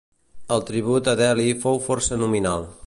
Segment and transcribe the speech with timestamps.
[0.55, 2.69] El tribut a Delhi fou força nominal.